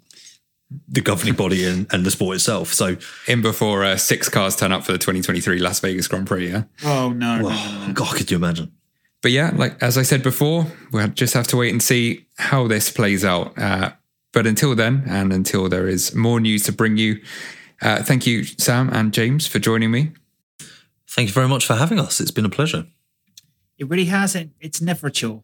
[0.87, 2.73] the governing body and, and the sport itself.
[2.73, 6.49] So, in before uh, six cars turn up for the 2023 Las Vegas Grand Prix,
[6.49, 6.63] yeah?
[6.83, 7.43] Oh, no.
[7.43, 7.93] Well, no, no, no.
[7.93, 8.71] God, could you imagine?
[9.21, 12.67] But yeah, like as I said before, we'll just have to wait and see how
[12.67, 13.57] this plays out.
[13.57, 13.91] Uh,
[14.33, 17.21] but until then, and until there is more news to bring you,
[17.81, 20.11] uh, thank you, Sam and James, for joining me.
[21.07, 22.21] Thank you very much for having us.
[22.21, 22.85] It's been a pleasure.
[23.77, 24.35] It really has.
[24.59, 25.43] It's never a chore.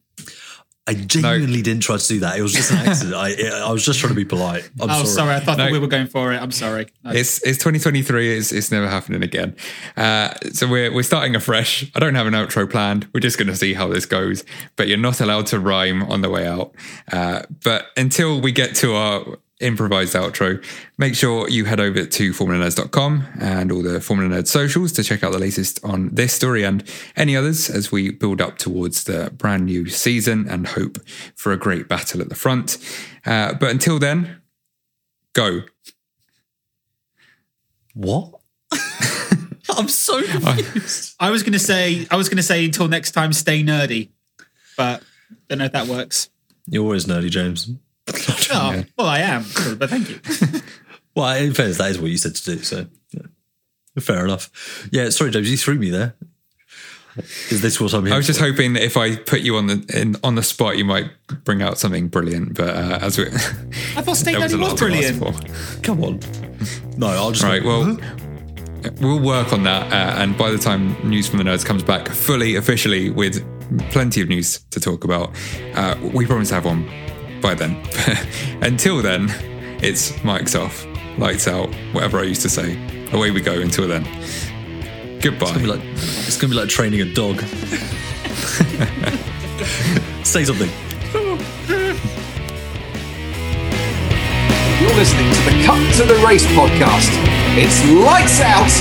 [0.88, 1.64] I genuinely no.
[1.64, 2.40] didn't try to do that.
[2.40, 3.16] It was just an accident.
[3.16, 4.70] I, I was just trying to be polite.
[4.80, 5.08] I'm oh, sorry.
[5.08, 5.36] sorry.
[5.36, 5.66] I thought no.
[5.66, 6.42] that we were going for it.
[6.42, 6.88] I'm sorry.
[7.04, 7.12] No.
[7.12, 8.38] It's it's 2023.
[8.38, 9.56] It's, it's never happening again.
[9.98, 11.92] Uh, so we're we're starting afresh.
[11.94, 13.08] I don't have an outro planned.
[13.14, 14.46] We're just going to see how this goes.
[14.78, 16.74] But you're not allowed to rhyme on the way out.
[17.12, 20.64] Uh, but until we get to our improvised outro.
[20.98, 25.24] Make sure you head over to formulanerds.com and all the Formula Nerd socials to check
[25.24, 26.84] out the latest on this story and
[27.16, 30.98] any others as we build up towards the brand new season and hope
[31.36, 32.78] for a great battle at the front.
[33.26, 34.42] Uh, but until then,
[35.34, 35.62] go.
[37.94, 38.40] What?
[39.70, 41.16] I'm so confused.
[41.20, 44.10] I was going to say, I was going to say until next time, stay nerdy,
[44.78, 45.04] but
[45.50, 46.30] don't know if that works.
[46.68, 47.70] You're always nerdy, James.
[48.52, 49.44] Oh, well, I am,
[49.78, 50.20] but thank you.
[51.16, 52.64] well, in fairness, that is what you said to do.
[52.64, 53.22] So, yeah.
[54.00, 54.88] fair enough.
[54.92, 56.16] Yeah, sorry, James, you threw me there.
[57.50, 58.14] Is this what I'm here?
[58.14, 60.78] I was just hoping that if I put you on the in, on the spot,
[60.78, 61.10] you might
[61.44, 62.56] bring out something brilliant.
[62.56, 65.20] But uh, as we, I thought State was, was brilliant.
[65.84, 66.20] Come on,
[66.98, 67.64] no, I'll just right.
[67.64, 67.98] Well,
[69.02, 72.08] we'll work on that, uh, and by the time news from the nerds comes back
[72.08, 73.44] fully officially with
[73.90, 75.36] plenty of news to talk about,
[75.74, 76.88] uh, we promise to have one
[77.42, 77.76] by then.
[78.62, 79.30] until then,
[79.82, 80.86] it's mics off,
[81.18, 82.78] lights out, whatever I used to say.
[83.12, 84.04] Away we go until then.
[85.22, 85.48] Goodbye.
[85.48, 87.40] It's gonna be like, it's gonna be like training a dog.
[90.24, 90.70] say something.
[94.80, 97.10] You're listening to the Cut to the Race podcast.
[97.58, 98.72] It's lights out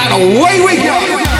[0.00, 1.39] and away we go.